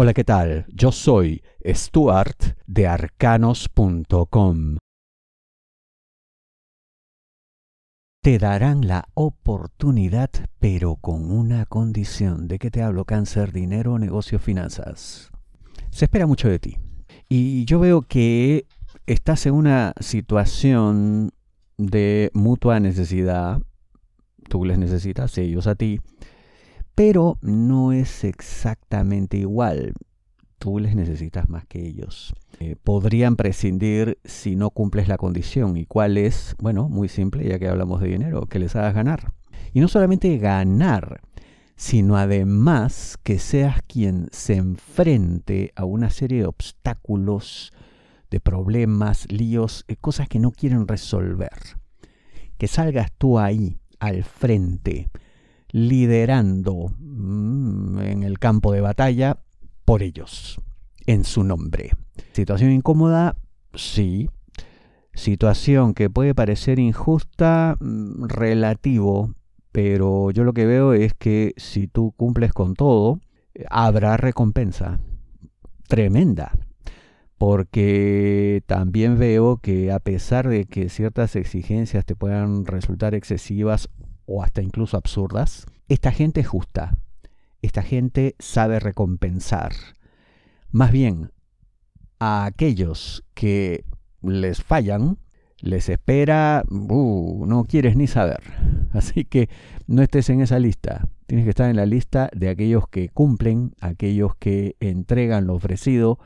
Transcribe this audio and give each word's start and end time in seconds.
Hola, 0.00 0.14
¿qué 0.14 0.22
tal? 0.22 0.64
Yo 0.68 0.92
soy 0.92 1.42
Stuart 1.66 2.56
de 2.68 2.86
arcanos.com. 2.86 4.76
Te 8.22 8.38
darán 8.38 8.86
la 8.86 9.08
oportunidad, 9.14 10.30
pero 10.60 10.94
con 10.94 11.32
una 11.32 11.66
condición. 11.66 12.46
¿De 12.46 12.60
qué 12.60 12.70
te 12.70 12.80
hablo? 12.80 13.06
Cáncer, 13.06 13.50
dinero, 13.50 13.98
negocios, 13.98 14.40
finanzas. 14.40 15.32
Se 15.90 16.04
espera 16.04 16.28
mucho 16.28 16.48
de 16.48 16.60
ti. 16.60 16.76
Y 17.28 17.64
yo 17.64 17.80
veo 17.80 18.02
que 18.02 18.68
estás 19.06 19.46
en 19.46 19.54
una 19.54 19.94
situación 19.98 21.32
de 21.76 22.30
mutua 22.34 22.78
necesidad. 22.78 23.60
Tú 24.48 24.64
les 24.64 24.78
necesitas, 24.78 25.36
ellos 25.38 25.66
a 25.66 25.74
ti 25.74 26.00
pero 26.98 27.38
no 27.42 27.92
es 27.92 28.24
exactamente 28.24 29.36
igual. 29.36 29.92
Tú 30.58 30.80
les 30.80 30.96
necesitas 30.96 31.48
más 31.48 31.64
que 31.64 31.86
ellos. 31.86 32.34
Eh, 32.58 32.74
podrían 32.74 33.36
prescindir 33.36 34.18
si 34.24 34.56
no 34.56 34.70
cumples 34.70 35.06
la 35.06 35.16
condición. 35.16 35.76
¿Y 35.76 35.86
cuál 35.86 36.18
es? 36.18 36.56
Bueno, 36.58 36.88
muy 36.88 37.08
simple, 37.08 37.48
ya 37.48 37.60
que 37.60 37.68
hablamos 37.68 38.00
de 38.00 38.08
dinero, 38.08 38.46
que 38.46 38.58
les 38.58 38.74
hagas 38.74 38.96
ganar. 38.96 39.32
Y 39.72 39.78
no 39.78 39.86
solamente 39.86 40.38
ganar, 40.38 41.20
sino 41.76 42.16
además 42.16 43.16
que 43.22 43.38
seas 43.38 43.80
quien 43.86 44.26
se 44.32 44.56
enfrente 44.56 45.70
a 45.76 45.84
una 45.84 46.10
serie 46.10 46.40
de 46.40 46.46
obstáculos, 46.48 47.72
de 48.28 48.40
problemas, 48.40 49.30
líos, 49.30 49.84
eh, 49.86 49.94
cosas 49.94 50.28
que 50.28 50.40
no 50.40 50.50
quieren 50.50 50.88
resolver. 50.88 51.60
Que 52.56 52.66
salgas 52.66 53.12
tú 53.16 53.38
ahí, 53.38 53.78
al 54.00 54.24
frente, 54.24 55.08
liderando 55.70 56.92
mm, 56.98 57.98
en 58.00 58.22
el 58.22 58.38
campo 58.38 58.72
de 58.72 58.80
batalla 58.80 59.38
por 59.84 60.02
ellos, 60.02 60.60
en 61.06 61.24
su 61.24 61.44
nombre. 61.44 61.90
Situación 62.32 62.72
incómoda, 62.72 63.36
sí. 63.74 64.28
Situación 65.14 65.94
que 65.94 66.10
puede 66.10 66.34
parecer 66.34 66.78
injusta, 66.78 67.76
mm, 67.80 68.24
relativo, 68.26 69.34
pero 69.72 70.30
yo 70.30 70.44
lo 70.44 70.52
que 70.52 70.66
veo 70.66 70.92
es 70.92 71.14
que 71.14 71.54
si 71.56 71.88
tú 71.88 72.12
cumples 72.16 72.52
con 72.52 72.74
todo, 72.74 73.20
habrá 73.70 74.16
recompensa 74.16 75.00
tremenda. 75.88 76.52
Porque 77.36 78.62
también 78.66 79.18
veo 79.18 79.58
que 79.58 79.92
a 79.92 80.00
pesar 80.00 80.48
de 80.48 80.64
que 80.64 80.88
ciertas 80.88 81.36
exigencias 81.36 82.04
te 82.04 82.16
puedan 82.16 82.66
resultar 82.66 83.14
excesivas 83.14 83.88
o 84.28 84.42
hasta 84.42 84.62
incluso 84.62 84.96
absurdas, 84.96 85.66
esta 85.88 86.12
gente 86.12 86.40
es 86.40 86.46
justa, 86.46 86.98
esta 87.62 87.82
gente 87.82 88.36
sabe 88.38 88.78
recompensar. 88.78 89.72
Más 90.70 90.92
bien, 90.92 91.32
a 92.20 92.44
aquellos 92.44 93.24
que 93.34 93.84
les 94.22 94.62
fallan, 94.62 95.18
les 95.60 95.88
espera, 95.88 96.62
uh, 96.68 97.46
no 97.46 97.64
quieres 97.64 97.96
ni 97.96 98.06
saber. 98.06 98.42
Así 98.92 99.24
que 99.24 99.48
no 99.86 100.02
estés 100.02 100.28
en 100.28 100.42
esa 100.42 100.58
lista. 100.58 101.08
Tienes 101.26 101.44
que 101.44 101.50
estar 101.50 101.70
en 101.70 101.76
la 101.76 101.86
lista 101.86 102.30
de 102.34 102.50
aquellos 102.50 102.86
que 102.88 103.08
cumplen, 103.08 103.72
aquellos 103.80 104.36
que 104.36 104.76
entregan 104.80 105.46
lo 105.46 105.54
ofrecido, 105.54 106.18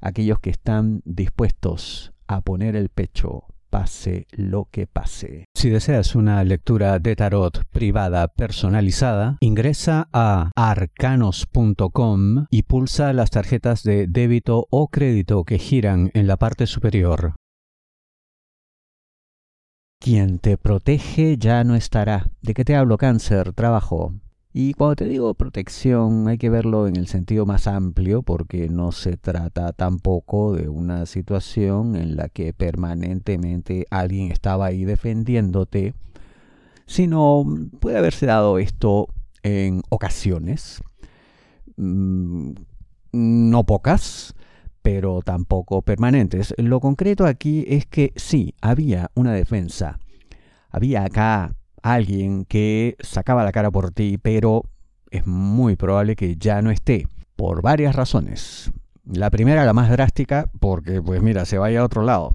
aquellos 0.00 0.38
que 0.38 0.50
están 0.50 1.00
dispuestos 1.04 2.12
a 2.26 2.42
poner 2.42 2.76
el 2.76 2.90
pecho 2.90 3.44
pase 3.68 4.26
lo 4.32 4.68
que 4.70 4.86
pase. 4.86 5.44
Si 5.54 5.70
deseas 5.70 6.14
una 6.14 6.42
lectura 6.44 6.98
de 6.98 7.16
tarot 7.16 7.64
privada 7.70 8.28
personalizada, 8.28 9.36
ingresa 9.40 10.08
a 10.12 10.50
arcanos.com 10.56 12.46
y 12.50 12.62
pulsa 12.62 13.12
las 13.12 13.30
tarjetas 13.30 13.82
de 13.82 14.06
débito 14.06 14.66
o 14.70 14.88
crédito 14.88 15.44
que 15.44 15.58
giran 15.58 16.10
en 16.14 16.26
la 16.26 16.36
parte 16.36 16.66
superior. 16.66 17.34
Quien 20.00 20.38
te 20.38 20.56
protege 20.56 21.36
ya 21.38 21.64
no 21.64 21.74
estará. 21.74 22.30
¿De 22.40 22.54
qué 22.54 22.64
te 22.64 22.76
hablo, 22.76 22.98
cáncer? 22.98 23.52
Trabajo. 23.52 24.14
Y 24.60 24.74
cuando 24.74 24.96
te 24.96 25.04
digo 25.04 25.34
protección 25.34 26.26
hay 26.26 26.36
que 26.36 26.50
verlo 26.50 26.88
en 26.88 26.96
el 26.96 27.06
sentido 27.06 27.46
más 27.46 27.68
amplio 27.68 28.22
porque 28.22 28.68
no 28.68 28.90
se 28.90 29.16
trata 29.16 29.72
tampoco 29.72 30.52
de 30.52 30.68
una 30.68 31.06
situación 31.06 31.94
en 31.94 32.16
la 32.16 32.28
que 32.28 32.52
permanentemente 32.52 33.86
alguien 33.88 34.32
estaba 34.32 34.66
ahí 34.66 34.84
defendiéndote, 34.84 35.94
sino 36.86 37.44
puede 37.78 37.98
haberse 37.98 38.26
dado 38.26 38.58
esto 38.58 39.06
en 39.44 39.82
ocasiones, 39.90 40.82
mm, 41.76 42.50
no 43.12 43.64
pocas, 43.64 44.34
pero 44.82 45.20
tampoco 45.22 45.82
permanentes. 45.82 46.52
Lo 46.58 46.80
concreto 46.80 47.26
aquí 47.26 47.64
es 47.68 47.86
que 47.86 48.12
sí, 48.16 48.56
había 48.60 49.12
una 49.14 49.32
defensa. 49.34 50.00
Había 50.68 51.04
acá 51.04 51.54
alguien 51.82 52.44
que 52.44 52.96
sacaba 53.00 53.44
la 53.44 53.52
cara 53.52 53.70
por 53.70 53.90
ti, 53.90 54.18
pero 54.18 54.64
es 55.10 55.26
muy 55.26 55.76
probable 55.76 56.16
que 56.16 56.36
ya 56.36 56.62
no 56.62 56.70
esté, 56.70 57.06
por 57.36 57.62
varias 57.62 57.94
razones. 57.94 58.70
La 59.04 59.30
primera, 59.30 59.64
la 59.64 59.72
más 59.72 59.90
drástica, 59.90 60.50
porque 60.60 61.00
pues 61.00 61.22
mira, 61.22 61.44
se 61.44 61.58
vaya 61.58 61.80
a 61.80 61.84
otro 61.84 62.02
lado. 62.02 62.34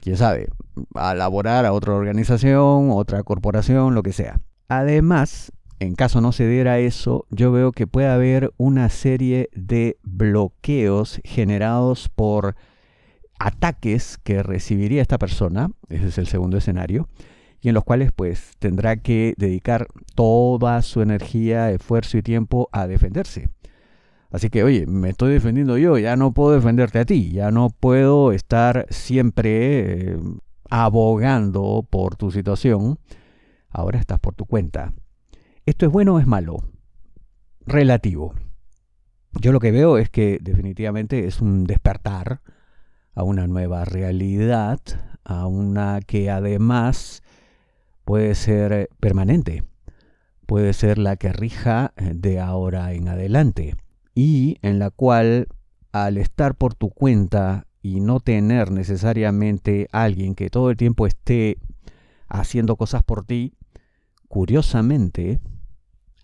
Quién 0.00 0.16
sabe, 0.16 0.48
a 0.94 1.14
laborar 1.14 1.66
a 1.66 1.72
otra 1.72 1.94
organización, 1.94 2.90
otra 2.90 3.22
corporación, 3.22 3.94
lo 3.94 4.02
que 4.02 4.12
sea. 4.12 4.40
Además, 4.68 5.52
en 5.78 5.94
caso 5.94 6.20
no 6.20 6.32
se 6.32 6.48
diera 6.48 6.78
eso, 6.78 7.26
yo 7.30 7.52
veo 7.52 7.72
que 7.72 7.86
puede 7.86 8.08
haber 8.08 8.52
una 8.56 8.88
serie 8.88 9.50
de 9.52 9.98
bloqueos 10.02 11.20
generados 11.24 12.08
por 12.08 12.56
ataques 13.38 14.18
que 14.22 14.42
recibiría 14.42 15.02
esta 15.02 15.18
persona, 15.18 15.70
ese 15.88 16.08
es 16.08 16.18
el 16.18 16.28
segundo 16.28 16.56
escenario, 16.56 17.08
y 17.62 17.68
en 17.68 17.74
los 17.74 17.84
cuales 17.84 18.10
pues 18.12 18.56
tendrá 18.58 18.96
que 18.96 19.34
dedicar 19.38 19.86
toda 20.16 20.82
su 20.82 21.00
energía, 21.00 21.70
esfuerzo 21.70 22.18
y 22.18 22.22
tiempo 22.22 22.68
a 22.72 22.88
defenderse. 22.88 23.48
Así 24.30 24.50
que, 24.50 24.64
oye, 24.64 24.86
me 24.86 25.10
estoy 25.10 25.32
defendiendo 25.32 25.78
yo, 25.78 25.96
ya 25.96 26.16
no 26.16 26.32
puedo 26.32 26.52
defenderte 26.52 26.98
a 26.98 27.04
ti, 27.04 27.30
ya 27.30 27.50
no 27.50 27.70
puedo 27.70 28.32
estar 28.32 28.86
siempre 28.90 30.12
eh, 30.12 30.18
abogando 30.70 31.86
por 31.88 32.16
tu 32.16 32.30
situación, 32.30 32.98
ahora 33.68 34.00
estás 34.00 34.18
por 34.18 34.34
tu 34.34 34.44
cuenta. 34.46 34.92
¿Esto 35.64 35.86
es 35.86 35.92
bueno 35.92 36.14
o 36.14 36.18
es 36.18 36.26
malo? 36.26 36.64
Relativo. 37.64 38.34
Yo 39.40 39.52
lo 39.52 39.60
que 39.60 39.70
veo 39.70 39.98
es 39.98 40.10
que 40.10 40.38
definitivamente 40.42 41.26
es 41.26 41.40
un 41.40 41.64
despertar 41.64 42.40
a 43.14 43.22
una 43.22 43.46
nueva 43.46 43.84
realidad, 43.84 44.80
a 45.24 45.46
una 45.46 46.00
que 46.00 46.30
además 46.30 47.22
puede 48.04 48.34
ser 48.34 48.72
eh, 48.72 48.88
permanente, 49.00 49.64
puede 50.46 50.72
ser 50.72 50.98
la 50.98 51.16
que 51.16 51.32
rija 51.32 51.92
eh, 51.96 52.12
de 52.14 52.40
ahora 52.40 52.92
en 52.92 53.08
adelante. 53.08 53.76
Y 54.14 54.58
en 54.62 54.78
la 54.78 54.90
cual 54.90 55.48
al 55.92 56.18
estar 56.18 56.54
por 56.54 56.74
tu 56.74 56.90
cuenta 56.90 57.66
y 57.82 58.00
no 58.00 58.20
tener 58.20 58.70
necesariamente 58.70 59.88
alguien 59.92 60.34
que 60.34 60.50
todo 60.50 60.70
el 60.70 60.76
tiempo 60.76 61.06
esté 61.06 61.58
haciendo 62.28 62.76
cosas 62.76 63.02
por 63.02 63.24
ti, 63.24 63.54
curiosamente 64.28 65.40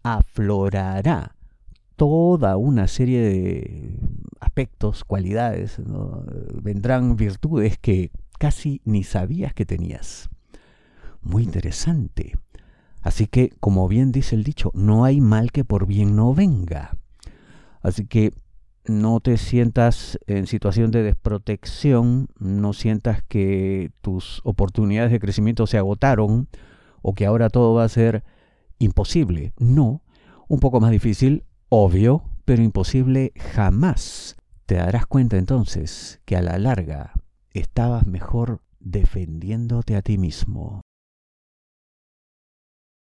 aflorará 0.02 1.34
toda 1.96 2.56
una 2.56 2.86
serie 2.86 3.20
de 3.20 3.98
aspectos, 4.40 5.04
cualidades, 5.04 5.80
vendrán 6.62 7.16
virtudes 7.16 7.76
que 7.76 8.12
casi 8.38 8.80
ni 8.84 9.02
sabías 9.02 9.52
que 9.52 9.66
tenías 9.66 10.30
muy 11.22 11.42
interesante. 11.42 12.36
Así 13.02 13.26
que, 13.26 13.50
como 13.60 13.88
bien 13.88 14.12
dice 14.12 14.34
el 14.34 14.44
dicho, 14.44 14.70
no 14.74 15.04
hay 15.04 15.20
mal 15.20 15.52
que 15.52 15.64
por 15.64 15.86
bien 15.86 16.16
no 16.16 16.34
venga. 16.34 16.96
Así 17.80 18.06
que 18.06 18.32
no 18.86 19.20
te 19.20 19.36
sientas 19.36 20.18
en 20.26 20.46
situación 20.46 20.90
de 20.90 21.02
desprotección, 21.02 22.28
no 22.38 22.72
sientas 22.72 23.22
que 23.22 23.92
tus 24.00 24.40
oportunidades 24.44 25.12
de 25.12 25.20
crecimiento 25.20 25.66
se 25.66 25.78
agotaron 25.78 26.48
o 27.02 27.14
que 27.14 27.26
ahora 27.26 27.50
todo 27.50 27.74
va 27.74 27.84
a 27.84 27.88
ser 27.88 28.24
imposible. 28.78 29.52
No, 29.58 30.02
un 30.48 30.60
poco 30.60 30.80
más 30.80 30.90
difícil, 30.90 31.44
obvio, 31.68 32.24
pero 32.44 32.62
imposible 32.62 33.32
jamás. 33.54 34.36
Te 34.66 34.76
darás 34.76 35.06
cuenta 35.06 35.36
entonces 35.36 36.20
que 36.24 36.36
a 36.36 36.42
la 36.42 36.58
larga 36.58 37.12
estabas 37.52 38.06
mejor 38.06 38.62
defendiéndote 38.80 39.96
a 39.96 40.02
ti 40.02 40.18
mismo. 40.18 40.80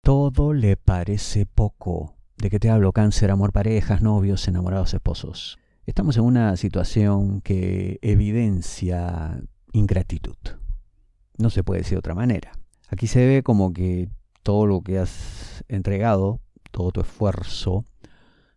Todo 0.04 0.54
le 0.54 0.78
parece 0.78 1.46
poco. 1.46 2.16
¿De 2.36 2.50
qué 2.50 2.60
te 2.60 2.72
hablo? 2.72 2.92
Cáncer, 2.92 3.30
amor, 3.30 3.52
parejas, 3.52 4.02
novios, 4.02 4.48
enamorados, 4.48 4.96
esposos. 4.96 5.60
Estamos 5.86 6.18
en 6.18 6.24
una 6.24 6.58
situación 6.58 7.40
que 7.42 8.00
evidencia 8.02 9.40
ingratitud. 9.74 10.38
No 11.38 11.52
se 11.52 11.64
puede 11.64 11.82
decir 11.82 11.94
de 11.94 12.00
otra 12.00 12.16
manera. 12.16 12.52
Aquí 12.90 13.06
se 13.06 13.28
ve 13.28 13.44
como 13.44 13.74
que 13.74 14.10
todo 14.42 14.66
lo 14.66 14.82
que 14.82 14.98
has 14.98 15.64
entregado, 15.68 16.40
todo 16.72 16.92
tu 16.92 17.02
esfuerzo, 17.02 17.86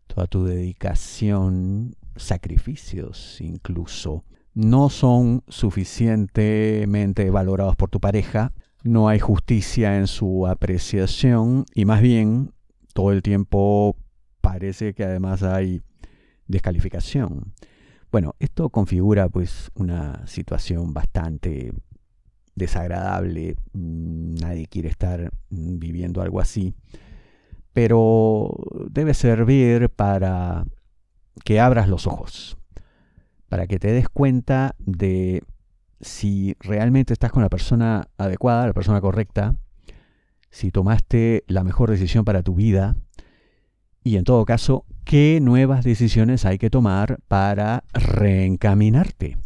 toda 0.07 0.27
tu 0.27 0.47
dedicación, 0.47 1.95
sacrificios 2.17 3.39
incluso, 3.43 4.25
no 4.55 4.89
son 4.89 5.43
suficientemente 5.49 7.29
valorados 7.29 7.77
por 7.77 7.91
tu 7.91 8.01
pareja, 8.01 8.55
no 8.85 9.09
hay 9.09 9.19
justicia 9.19 9.97
en 9.97 10.07
su 10.07 10.47
apreciación 10.47 11.65
y 11.75 11.87
más 11.87 12.03
bien 12.03 12.53
todo 12.93 13.13
el 13.13 13.23
tiempo 13.23 13.97
parece 14.43 14.93
que 14.93 15.05
además 15.05 15.43
hay 15.43 15.83
descalificación. 16.47 17.55
Bueno, 18.13 18.37
esto 18.39 18.69
configura 18.69 19.29
pues 19.31 19.71
una 19.75 20.25
situación 20.27 20.93
bastante 20.93 21.73
desagradable, 22.55 23.57
mm, 23.73 24.35
nadie 24.35 24.67
quiere 24.67 24.91
estar 24.91 25.33
viviendo 25.49 26.21
algo 26.21 26.39
así, 26.39 26.75
pero 27.73 28.55
debe 28.91 29.15
servir 29.15 29.89
para 29.89 30.67
que 31.43 31.59
abras 31.59 31.89
los 31.89 32.07
ojos, 32.07 32.59
para 33.49 33.67
que 33.67 33.79
te 33.79 33.93
des 33.93 34.11
cuenta 34.11 34.77
de 34.79 35.43
si 36.01 36.57
realmente 36.61 37.13
estás 37.13 37.33
con 37.33 37.43
la 37.43 37.49
persona 37.49 38.09
adecuada, 38.19 38.67
la 38.67 38.73
persona 38.73 39.01
correcta, 39.01 39.55
si 40.51 40.71
tomaste 40.71 41.45
la 41.49 41.65
mejor 41.65 41.91
decisión 41.91 42.25
para 42.25 42.43
tu 42.43 42.55
vida 42.55 42.97
y 44.05 44.17
en 44.17 44.25
todo 44.25 44.45
caso, 44.45 44.85
qué 45.05 45.39
nuevas 45.41 45.83
decisiones 45.83 46.45
hay 46.45 46.59
que 46.59 46.69
tomar 46.71 47.21
para 47.27 47.85
reencaminarte, 47.95 49.39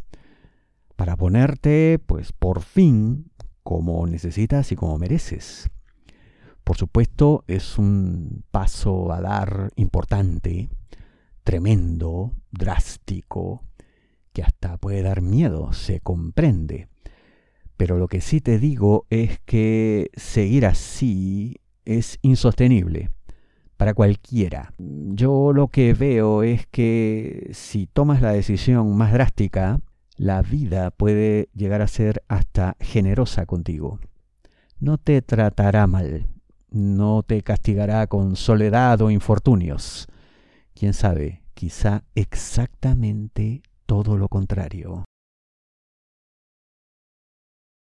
para 0.96 1.16
ponerte, 1.16 2.00
pues 2.04 2.32
por 2.32 2.62
fin, 2.62 3.30
como 3.62 4.06
necesitas 4.06 4.72
y 4.72 4.76
como 4.76 4.98
mereces. 4.98 5.70
Por 6.64 6.76
supuesto, 6.76 7.44
es 7.46 7.78
un 7.78 8.42
paso 8.50 9.12
a 9.12 9.20
dar 9.20 9.70
importante, 9.76 10.68
tremendo, 11.44 12.32
drástico, 12.50 13.62
hasta 14.40 14.76
puede 14.76 15.02
dar 15.02 15.20
miedo, 15.22 15.72
se 15.72 16.00
comprende. 16.00 16.88
Pero 17.76 17.98
lo 17.98 18.08
que 18.08 18.20
sí 18.20 18.40
te 18.40 18.58
digo 18.58 19.06
es 19.10 19.38
que 19.44 20.10
seguir 20.14 20.66
así 20.66 21.56
es 21.84 22.18
insostenible 22.22 23.10
para 23.76 23.94
cualquiera. 23.94 24.74
Yo 24.78 25.52
lo 25.52 25.68
que 25.68 25.94
veo 25.94 26.42
es 26.42 26.66
que 26.66 27.50
si 27.52 27.86
tomas 27.86 28.20
la 28.20 28.32
decisión 28.32 28.96
más 28.96 29.12
drástica, 29.12 29.80
la 30.16 30.42
vida 30.42 30.90
puede 30.90 31.48
llegar 31.54 31.80
a 31.80 31.86
ser 31.86 32.24
hasta 32.26 32.76
generosa 32.80 33.46
contigo. 33.46 34.00
No 34.80 34.98
te 34.98 35.22
tratará 35.22 35.86
mal, 35.86 36.26
no 36.70 37.22
te 37.22 37.42
castigará 37.42 38.06
con 38.08 38.34
soledad 38.34 39.00
o 39.00 39.10
infortunios. 39.10 40.08
Quién 40.74 40.92
sabe, 40.92 41.42
quizá 41.54 42.02
exactamente 42.16 43.62
todo 43.88 44.18
lo 44.18 44.28
contrario. 44.28 45.06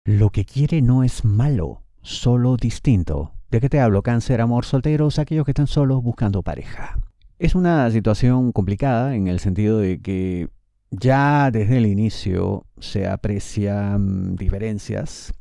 Lo 0.05 0.29
que 0.29 0.45
quiere 0.45 0.83
no 0.83 1.03
es 1.03 1.25
malo, 1.25 1.83
solo 2.03 2.59
distinto. 2.59 3.33
¿De 3.51 3.59
qué 3.59 3.71
te 3.71 3.81
hablo? 3.81 4.03
Cáncer, 4.03 4.43
amor, 4.43 4.67
solteros, 4.67 5.19
aquellos 5.19 5.47
que 5.47 5.53
están 5.53 5.67
solos 5.67 6.03
buscando 6.03 6.43
pareja. 6.43 6.99
Es 7.39 7.55
una 7.55 7.91
situación 7.91 8.53
complicada 8.53 9.17
en 9.17 9.29
el 9.29 9.41
sentido 9.41 9.79
de 9.79 10.03
que 10.03 10.51
ya 10.91 11.51
desde 11.51 11.79
el 11.79 11.87
inicio 11.87 12.67
se 12.79 13.09
aprecian 13.09 14.37
diferencias 14.37 15.33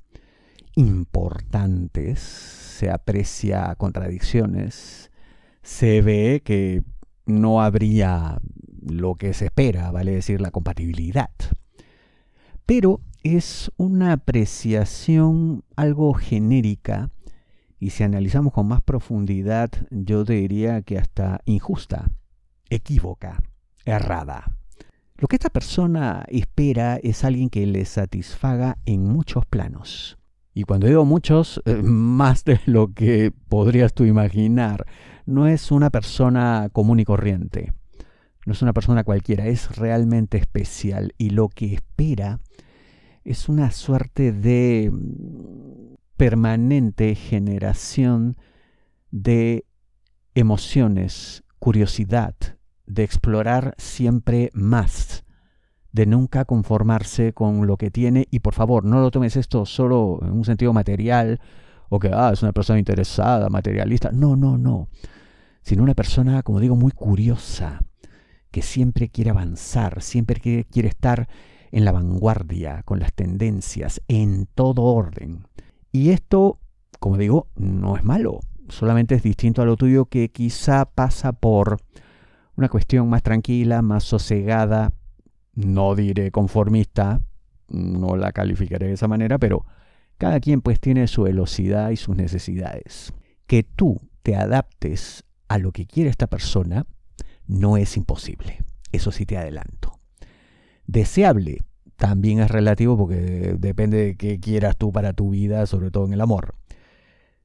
importantes, 0.76 2.20
se 2.22 2.90
aprecia 2.90 3.76
contradicciones, 3.76 5.12
se 5.62 6.02
ve 6.02 6.42
que 6.44 6.84
no 7.26 7.62
habría 7.62 8.40
lo 8.88 9.16
que 9.16 9.34
se 9.34 9.46
espera, 9.46 9.92
vale 9.92 10.12
decir, 10.12 10.42
la 10.42 10.52
compatibilidad. 10.52 11.32
Pero 12.66 13.02
es 13.24 13.72
una 13.78 14.14
apreciación 14.14 15.64
algo 15.76 16.14
genérica 16.14 17.10
y 17.80 17.90
si 17.90 18.04
analizamos 18.04 18.54
con 18.54 18.68
más 18.68 18.82
profundidad, 18.82 19.70
yo 19.92 20.24
diría 20.24 20.82
que 20.82 20.98
hasta 20.98 21.42
injusta, 21.46 22.12
equívoca, 22.70 23.44
errada. 23.86 24.58
Lo 25.18 25.28
que 25.28 25.36
esta 25.36 25.50
persona 25.50 26.26
espera 26.30 26.98
es 27.04 27.24
alguien 27.24 27.50
que 27.50 27.66
le 27.66 27.84
satisfaga 27.86 28.78
en 28.86 29.04
muchos 29.04 29.46
planos. 29.46 30.18
Y 30.54 30.64
cuando 30.64 30.88
digo 30.88 31.04
muchos, 31.04 31.62
eh, 31.66 31.82
más 31.84 32.46
de 32.46 32.60
lo 32.66 32.94
que 32.94 33.34
podrías 33.50 33.94
tú 33.94 34.06
imaginar. 34.06 34.86
No 35.26 35.48
es 35.48 35.72
una 35.72 35.90
persona 35.90 36.70
común 36.72 37.00
y 37.00 37.06
corriente. 37.06 37.74
No 38.46 38.54
es 38.54 38.62
una 38.62 38.74
persona 38.74 39.04
cualquiera, 39.04 39.48
es 39.48 39.76
realmente 39.76 40.38
especial. 40.38 41.14
Y 41.18 41.30
lo 41.30 41.50
que 41.50 41.74
espera 41.74 42.40
es 43.24 43.48
una 43.48 43.72
suerte 43.72 44.32
de 44.32 44.92
mm, 44.92 45.96
permanente 46.18 47.16
generación 47.16 48.38
de 49.12 49.66
emociones, 50.36 51.44
curiosidad, 51.60 52.36
de 52.86 53.04
explorar 53.04 53.76
siempre 53.78 54.50
más, 54.54 55.24
de 55.92 56.06
nunca 56.06 56.46
conformarse 56.46 57.34
con 57.34 57.68
lo 57.68 57.78
que 57.78 57.92
tiene. 57.92 58.28
Y 58.32 58.40
por 58.40 58.54
favor 58.54 58.84
no 58.84 59.00
lo 59.00 59.12
tomes 59.12 59.38
esto 59.38 59.66
solo 59.66 60.20
en 60.22 60.32
un 60.32 60.44
sentido 60.44 60.74
material 60.74 61.40
o 61.90 62.00
que 62.00 62.10
ah, 62.12 62.32
es 62.34 62.42
una 62.42 62.52
persona 62.52 62.80
interesada, 62.80 63.50
materialista, 63.50 64.12
no, 64.12 64.36
no, 64.36 64.58
no, 64.58 64.90
sino 65.62 65.84
una 65.84 65.94
persona, 65.94 66.42
como 66.42 66.60
digo, 66.60 66.76
muy 66.76 66.92
curiosa, 66.92 67.82
que 68.54 68.62
siempre 68.62 69.10
quiere 69.10 69.32
avanzar, 69.32 70.04
siempre 70.04 70.40
quiere, 70.40 70.88
estar 70.88 71.28
en 71.72 71.86
la 71.86 71.92
vanguardia, 71.92 72.84
con 72.84 73.00
las 73.00 73.12
tendencias, 73.12 74.00
en 74.08 74.46
todo 74.46 74.84
orden. 74.84 75.48
Y 75.92 76.12
esto, 76.12 76.60
como 77.00 77.18
digo, 77.18 77.48
no 77.56 77.98
es 77.98 78.04
malo, 78.04 78.42
solamente 78.70 79.16
es 79.16 79.24
distinto 79.24 79.64
a 79.64 79.66
lo 79.66 79.76
tuyo 79.76 80.06
que 80.06 80.30
quizá 80.30 80.86
pasa 80.86 81.32
por 81.32 81.80
una 82.56 82.70
cuestión 82.70 83.10
más 83.10 83.24
tranquila, 83.24 83.82
más 83.82 84.04
sosegada, 84.04 84.94
no 85.56 85.96
diré 85.96 86.30
conformista, 86.30 87.22
no 87.70 88.16
la 88.16 88.34
calificaré 88.34 88.86
de 88.86 88.94
esa 88.94 89.08
manera, 89.08 89.40
pero 89.40 89.66
cada 90.20 90.40
quien 90.40 90.62
pues 90.62 90.80
tiene 90.80 91.08
su 91.08 91.24
velocidad 91.24 91.90
y 91.90 91.96
sus 91.96 92.16
necesidades. 92.16 93.14
Que 93.48 93.64
tú 93.64 94.00
te 94.22 94.36
adaptes 94.36 95.24
a 95.48 95.58
lo 95.58 95.72
que 95.72 95.88
quiere 95.88 96.12
esta 96.12 96.28
persona 96.28 96.86
no 97.48 97.78
es 97.78 97.98
imposible, 97.98 98.60
eso 98.92 99.12
sí 99.12 99.26
te 99.26 99.38
adelanto. 99.38 100.00
Deseable 100.88 101.60
también 101.96 102.40
es 102.40 102.52
relativo 102.52 102.98
porque 102.98 103.56
depende 103.58 103.98
de 103.98 104.16
qué 104.18 104.40
quieras 104.40 104.78
tú 104.78 104.92
para 104.92 105.14
tu 105.14 105.30
vida, 105.30 105.66
sobre 105.66 105.92
todo 105.92 106.06
en 106.06 106.14
el 106.14 106.22
amor. 106.22 106.56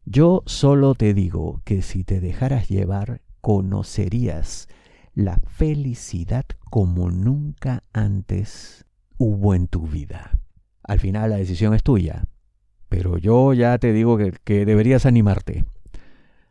Yo 0.04 0.42
solo 0.46 0.94
te 0.94 1.12
digo 1.14 1.60
que 1.64 1.82
si 1.82 2.02
te 2.02 2.20
dejaras 2.20 2.68
llevar, 2.68 3.20
conocerías 3.40 4.68
la 5.14 5.36
felicidad 5.36 6.44
como 6.70 7.10
nunca 7.10 7.84
antes 7.92 8.84
hubo 9.18 9.54
en 9.54 9.68
tu 9.68 9.86
vida. 9.86 10.38
Al 10.82 10.98
final 10.98 11.30
la 11.30 11.36
decisión 11.36 11.74
es 11.74 11.82
tuya, 11.82 12.24
pero 12.88 13.18
yo 13.18 13.52
ya 13.52 13.78
te 13.78 13.92
digo 13.92 14.16
que, 14.16 14.64
deberías 14.64 15.06
animarte. 15.06 15.64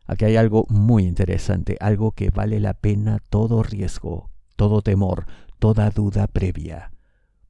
Aquí 0.08 0.24
hay 0.24 0.36
algo 0.36 0.64
muy 0.70 1.04
interesante, 1.04 1.76
algo 1.80 2.12
que 2.12 2.30
vale 2.30 2.60
la 2.60 2.72
pena 2.72 3.18
todo 3.28 3.62
riesgo, 3.62 4.30
todo 4.56 4.80
temor, 4.80 5.26
toda 5.58 5.90
duda 5.90 6.26
previa, 6.26 6.92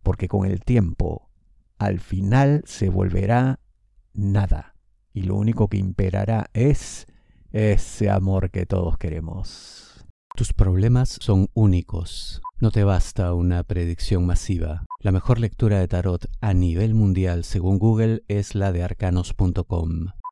porque 0.03 0.27
con 0.27 0.45
el 0.45 0.61
tiempo, 0.61 1.31
al 1.79 2.01
final 2.01 2.63
se 2.67 2.91
volverá 2.91 3.61
nada, 4.13 4.75
y 5.13 5.23
lo 5.23 5.37
único 5.37 5.69
que 5.69 5.79
imperará 5.79 6.51
es 6.53 7.07
ese 7.53 8.11
amor 8.11 8.51
que 8.51 8.67
todos 8.67 8.99
queremos. 8.99 10.05
Tus 10.35 10.53
problemas 10.53 11.17
son 11.21 11.49
únicos. 11.55 12.43
No 12.61 12.73
te 12.73 12.83
basta 12.83 13.35
una 13.35 13.63
predicción 13.63 14.27
masiva. 14.27 14.85
La 15.01 15.13
mejor 15.13 15.39
lectura 15.39 15.79
de 15.79 15.87
tarot 15.87 16.27
a 16.41 16.55
nivel 16.55 16.95
mundial 16.95 17.45
según 17.45 17.79
Google 17.79 18.25
es 18.27 18.57
la 18.57 18.73
de 18.73 18.83
arcanos.com. 18.83 20.07